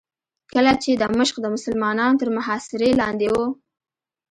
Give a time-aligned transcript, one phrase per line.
[0.53, 3.35] کله چې دمشق د مسلمانانو تر محاصرې لاندې و.